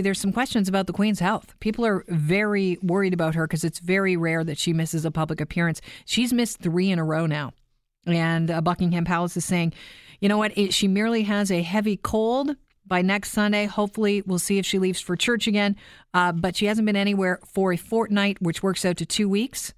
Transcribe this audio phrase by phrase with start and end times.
[0.00, 1.54] There's some questions about the Queen's health.
[1.60, 5.40] People are very worried about her because it's very rare that she misses a public
[5.40, 5.80] appearance.
[6.04, 7.52] She's missed three in a row now.
[8.06, 9.74] And uh, Buckingham Palace is saying,
[10.20, 10.56] you know what?
[10.56, 12.56] It, she merely has a heavy cold.
[12.86, 15.76] By next Sunday, hopefully, we'll see if she leaves for church again.
[16.12, 19.72] Uh, but she hasn't been anywhere for a fortnight, which works out to two weeks.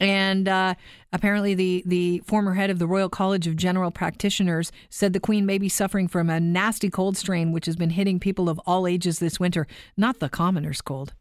[0.00, 0.74] And uh,
[1.12, 5.46] apparently, the, the former head of the Royal College of General Practitioners said the Queen
[5.46, 8.86] may be suffering from a nasty cold strain, which has been hitting people of all
[8.86, 11.14] ages this winter, not the commoner's cold.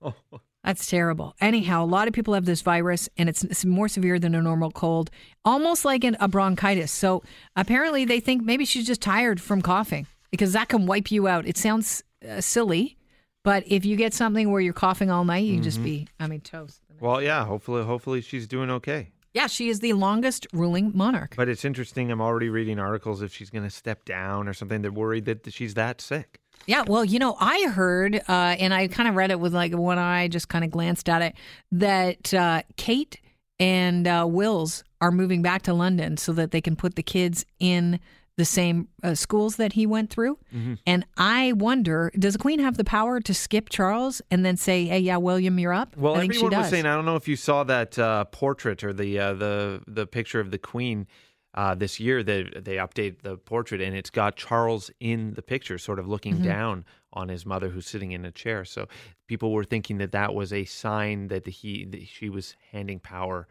[0.00, 0.14] Oh.
[0.64, 1.34] That's terrible.
[1.40, 4.70] Anyhow, a lot of people have this virus, and it's, more severe than a normal
[4.70, 5.10] cold,
[5.44, 6.92] almost like an, a bronchitis.
[6.92, 7.22] So
[7.56, 11.46] apparently, they think maybe she's just tired from coughing because that can wipe you out.
[11.46, 12.96] It sounds uh, silly,
[13.42, 15.62] but if you get something where you're coughing all night, you mm-hmm.
[15.62, 16.80] just be, I mean, toast.
[17.02, 17.44] Well, yeah.
[17.44, 19.10] Hopefully, hopefully she's doing okay.
[19.34, 21.34] Yeah, she is the longest ruling monarch.
[21.36, 22.12] But it's interesting.
[22.12, 24.82] I'm already reading articles if she's going to step down or something.
[24.82, 26.38] They're worried that she's that sick.
[26.66, 29.72] Yeah, well, you know, I heard, uh, and I kind of read it with like
[29.72, 31.34] one eye, just kind of glanced at it,
[31.72, 33.20] that uh, Kate
[33.58, 37.44] and uh, Wills are moving back to London so that they can put the kids
[37.58, 37.98] in
[38.36, 40.38] the same uh, schools that he went through.
[40.54, 40.74] Mm-hmm.
[40.86, 44.86] And I wonder, does the Queen have the power to skip Charles and then say,
[44.86, 45.96] "Hey, yeah, William, you're up"?
[45.96, 49.18] Well, everyone was saying, I don't know if you saw that uh, portrait or the
[49.18, 51.06] uh, the the picture of the Queen.
[51.54, 55.76] Uh, this year, they they update the portrait, and it's got Charles in the picture,
[55.76, 56.44] sort of looking mm-hmm.
[56.44, 58.64] down on his mother, who's sitting in a chair.
[58.64, 58.88] So
[59.26, 63.46] people were thinking that that was a sign that he that she was handing power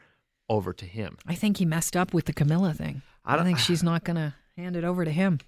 [0.50, 1.18] over to him.
[1.28, 3.04] I think he messed up with the Camilla thing.
[3.24, 5.40] I, don't, I think she's not gonna hand it over to him.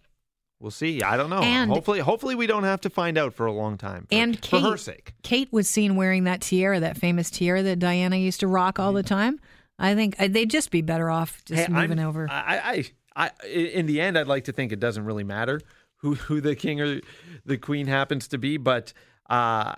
[0.59, 1.01] We'll see.
[1.01, 1.41] I don't know.
[1.41, 4.07] And hopefully, hopefully we don't have to find out for a long time.
[4.09, 7.63] For, and Kate, for her sake, Kate was seen wearing that tiara, that famous tiara
[7.63, 9.39] that Diana used to rock all the time.
[9.77, 12.29] I think uh, they'd just be better off just hey, moving I'm, over.
[12.29, 15.59] I, I, I, in the end, I'd like to think it doesn't really matter
[15.97, 17.01] who who the king or
[17.45, 18.93] the queen happens to be, but
[19.29, 19.73] uh,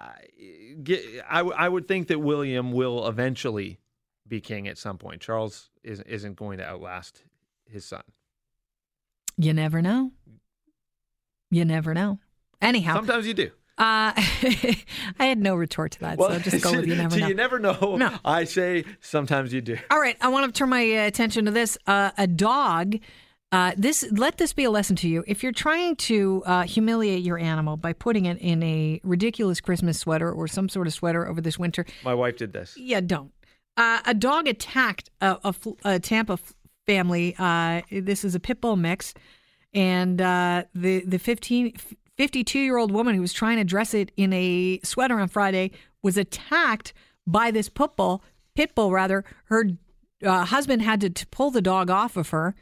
[1.30, 3.80] I, I would think that William will eventually
[4.28, 5.22] be king at some point.
[5.22, 7.24] Charles is, isn't going to outlast
[7.66, 8.02] his son.
[9.38, 10.12] You never know.
[11.52, 12.20] You never know.
[12.62, 13.52] Anyhow, sometimes you do.
[13.78, 14.84] Uh, I
[15.20, 17.28] had no retort to that, well, so just go with you never know.
[17.28, 17.98] You never know.
[17.98, 18.18] No.
[18.24, 19.78] I say sometimes you do.
[19.92, 21.78] All right, I want to turn my attention to this.
[21.86, 22.96] Uh, a dog.
[23.52, 25.24] Uh, this let this be a lesson to you.
[25.28, 30.00] If you're trying to uh, humiliate your animal by putting it in a ridiculous Christmas
[30.00, 32.76] sweater or some sort of sweater over this winter, my wife did this.
[32.78, 33.32] Yeah, don't.
[33.78, 36.40] Uh, a dog attacked a, a, a Tampa
[36.86, 37.36] family.
[37.38, 39.14] Uh, this is a pit bull mix,
[39.74, 41.74] and uh, the the 15,
[42.18, 45.72] 52 year old woman who was trying to dress it in a sweater on Friday
[46.02, 46.94] was attacked
[47.28, 48.24] by this pit bull.
[48.56, 49.24] Pit bull, rather.
[49.46, 49.66] Her
[50.24, 52.56] uh, husband had to, to, pull the dog off of her,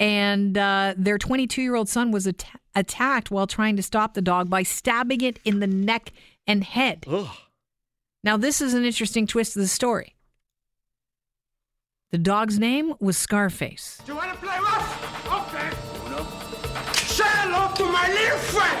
[0.00, 4.22] and uh, their 22 year old son was at- attacked while trying to stop the
[4.22, 6.12] dog by stabbing it in the neck
[6.46, 7.04] and head.
[7.08, 7.28] Ugh.
[8.24, 10.14] Now, this is an interesting twist to the story.
[12.10, 14.00] The dog's name was Scarface.
[14.06, 15.26] Do you want to play rough?
[15.26, 15.68] Okay.
[16.08, 16.26] No.
[16.94, 18.80] Say hello to my little friend.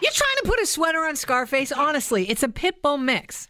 [0.00, 1.72] You're trying to put a sweater on Scarface?
[1.72, 3.48] Honestly, it's a pit bull mix.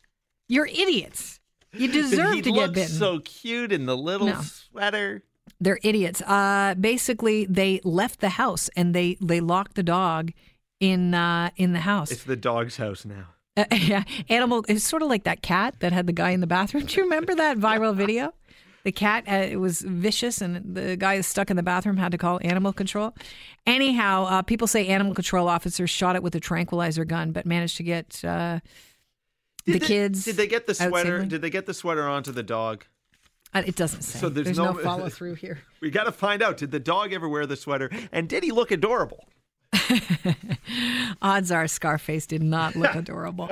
[0.48, 1.40] You're idiots.
[1.72, 2.88] You deserve he to get bitten.
[2.96, 4.40] so cute in the little no.
[4.40, 5.22] sweater.
[5.60, 6.22] They're idiots.
[6.22, 10.32] Uh, basically, they left the house and they they locked the dog
[10.80, 12.10] in uh, in the house.
[12.10, 13.26] It's the dog's house now.
[13.58, 14.64] Uh, yeah, animal.
[14.68, 16.84] It's sort of like that cat that had the guy in the bathroom.
[16.86, 18.32] Do you remember that viral video?
[18.84, 22.12] The cat uh, it was vicious, and the guy is stuck in the bathroom had
[22.12, 23.14] to call animal control.
[23.66, 27.76] Anyhow, uh, people say animal control officers shot it with a tranquilizer gun, but managed
[27.78, 28.60] to get uh,
[29.66, 30.24] the they, kids.
[30.24, 31.24] Did they get the sweater?
[31.24, 32.84] Did they get the sweater onto the dog?
[33.52, 34.20] Uh, it doesn't say.
[34.20, 35.58] So there's, there's no, no follow through here.
[35.80, 36.56] we got to find out.
[36.56, 37.90] Did the dog ever wear the sweater?
[38.12, 39.26] And did he look adorable?
[41.22, 43.48] Odds are Scarface did not look adorable.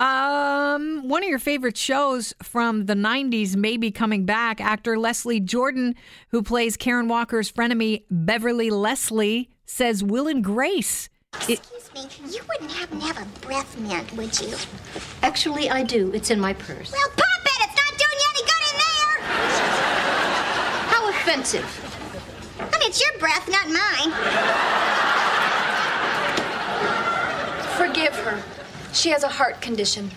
[0.00, 4.60] Um, one of your favorite shows from the 90s may be coming back.
[4.60, 5.94] Actor Leslie Jordan,
[6.30, 11.08] who plays Karen Walker's frenemy Beverly Leslie, says Will and Grace.
[11.48, 14.56] It- Excuse me, you wouldn't happen to have a breath mint, would you?
[15.22, 16.10] Actually, I do.
[16.12, 16.90] It's in my purse.
[16.92, 17.68] Well, pop it!
[17.68, 19.20] It's not doing you any good in there!
[20.90, 21.66] How offensive.
[22.58, 24.12] I mean, it's your breath, not mine.
[27.76, 28.42] Forgive her.
[28.94, 30.10] She has a heart condition.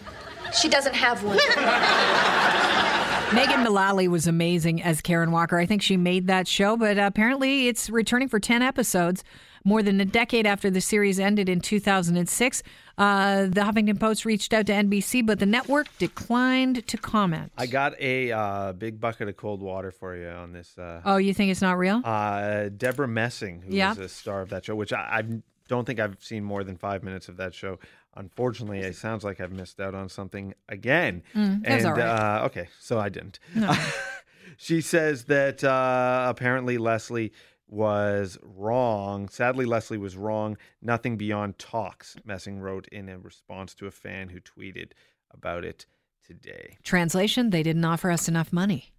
[0.53, 1.37] She doesn't have one.
[3.35, 5.57] Megan Mullally was amazing as Karen Walker.
[5.57, 9.23] I think she made that show, but apparently it's returning for 10 episodes.
[9.65, 12.63] More than a decade after the series ended in 2006,
[12.97, 17.51] uh, the Huffington Post reached out to NBC, but the network declined to comment.
[17.57, 20.77] I got a uh, big bucket of cold water for you on this.
[20.77, 22.01] Uh, oh, you think it's not real?
[22.05, 23.97] Uh, Debra Messing, who yep.
[23.97, 26.77] was a star of that show, which I, I've don't think I've seen more than
[26.77, 27.79] five minutes of that show.
[28.15, 31.23] Unfortunately, it sounds like I've missed out on something again.
[31.35, 32.01] Mm, and all right.
[32.41, 33.39] uh, okay, so I didn't.
[34.57, 37.31] she says that uh, apparently Leslie
[37.67, 39.29] was wrong.
[39.29, 40.57] Sadly, Leslie was wrong.
[40.81, 42.15] Nothing beyond talks.
[42.25, 44.91] Messing wrote in a response to a fan who tweeted
[45.31, 45.85] about it
[46.25, 46.77] today.
[46.83, 48.93] Translation: They didn't offer us enough money.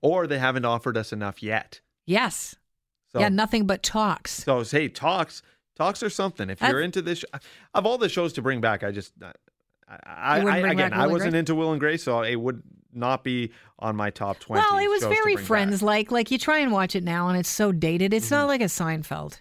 [0.00, 1.80] Or they haven't offered us enough yet.
[2.06, 2.56] Yes.
[3.12, 4.42] So, yeah, nothing but talks.
[4.44, 5.42] So hey, talks,
[5.76, 6.50] talks or something.
[6.50, 7.24] If That's- you're into this,
[7.74, 9.32] of all the shows to bring back, I just, I,
[10.06, 11.38] I, I again, I wasn't Grace?
[11.40, 12.62] into Will and Grace, so it would
[12.92, 14.60] not be on my top twenty.
[14.62, 16.10] Well, it was very friends like.
[16.10, 18.14] Like you try and watch it now, and it's so dated.
[18.14, 18.34] It's Mm-hmm.
[18.34, 19.40] not like a Seinfeld.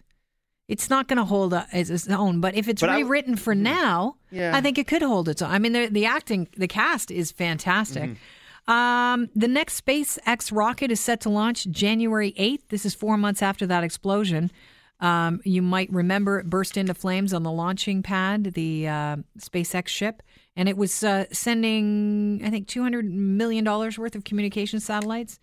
[0.67, 2.39] It's not going to hold as its own.
[2.41, 3.09] But if it's But I- Mm-hmm.
[3.09, 4.55] rewritten for now, Yeah.
[4.55, 5.51] I think it could hold its own.
[5.51, 8.11] I mean, the, the acting, the cast is fantastic.
[8.11, 8.71] Mm-hmm.
[8.71, 12.61] Um, the next SpaceX rocket is set to launch January 8th.
[12.69, 14.51] This is four months after that explosion.
[14.99, 19.87] Um, you might remember it burst into flames on the launching pad, the uh, SpaceX
[19.89, 20.23] ship,
[20.55, 25.39] and it was uh, sending, I think, $200 million worth of communication satellites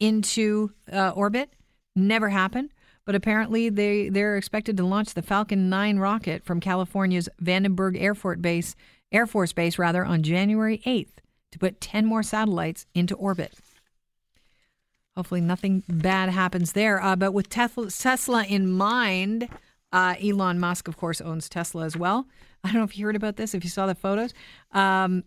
[0.00, 1.52] into uh, orbit.
[1.94, 2.70] Never happened.
[3.04, 8.14] But apparently, they, they're expected to launch the Falcon 9 rocket from California's Vandenberg Air
[8.14, 8.76] Force Base,
[9.10, 11.12] Air Force Base rather, on January 8th
[11.52, 13.54] to put 10 more satellites into orbit.
[15.18, 17.02] Hopefully, nothing bad happens there.
[17.02, 19.48] Uh, but with Tesla, in mind,
[19.92, 22.28] uh, Elon Musk, of course, owns Tesla as well.
[22.64, 24.32] I don't know if you heard about this, if you saw the photos.
[24.70, 25.24] Um,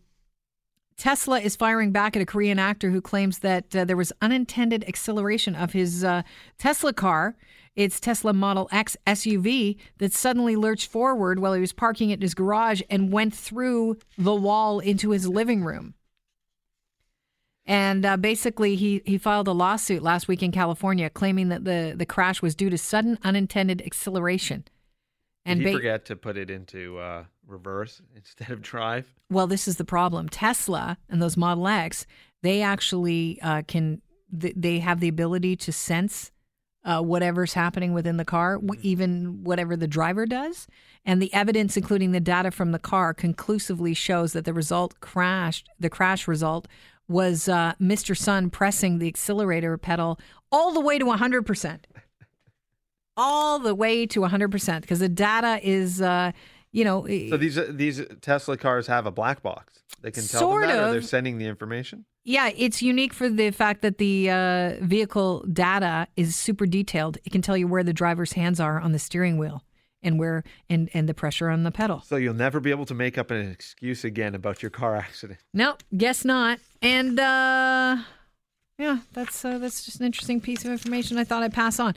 [0.96, 4.86] Tesla is firing back at a Korean actor who claims that uh, there was unintended
[4.88, 6.22] acceleration of his uh,
[6.58, 7.36] Tesla car.
[7.76, 12.34] It's Tesla Model X SUV that suddenly lurched forward while he was parking at his
[12.34, 15.96] garage and went through the wall into his living room.
[17.66, 21.94] And uh, basically, he, he filed a lawsuit last week in California claiming that the,
[21.96, 24.66] the crash was due to sudden unintended acceleration.
[25.46, 29.14] Did he ba- forget to put it into uh, reverse instead of drive?
[29.30, 30.30] Well, this is the problem.
[30.30, 32.06] Tesla and those Model X,
[32.42, 34.02] they actually uh, can,
[34.38, 36.32] th- they have the ability to sense
[36.84, 40.68] uh, whatever's happening within the car, w- even whatever the driver does.
[41.06, 45.70] And the evidence, including the data from the car, conclusively shows that the result crashed,
[45.80, 46.68] the crash result
[47.12, 48.18] was uh, Mr.
[48.18, 50.20] Son pressing the accelerator pedal
[50.52, 51.80] all the way to 100%.
[53.18, 56.32] All the way to 100% because the data is, uh,
[56.72, 59.84] you know, So these these Tesla cars have a black box.
[60.02, 62.06] They can tell Sort them that, or they're sending the information.
[62.24, 67.18] Yeah, it's unique for the fact that the uh, vehicle data is super detailed.
[67.26, 69.64] It can tell you where the driver's hands are on the steering wheel
[70.04, 72.02] and where and and the pressure on the pedal.
[72.02, 75.40] So you'll never be able to make up an excuse again about your car accident.
[75.54, 76.60] No, guess not.
[76.82, 77.98] And uh,
[78.78, 81.90] yeah, that's uh, that's just an interesting piece of information I thought I'd pass on.